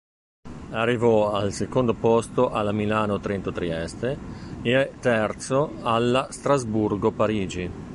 [0.71, 4.17] Arrivò al secondo posto alla Milano-Trento-Trieste
[4.63, 7.71] e terzo alla Strasburgo-Parigi.